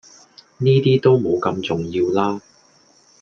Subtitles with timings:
[0.57, 2.41] 呢啲都無咁重要喇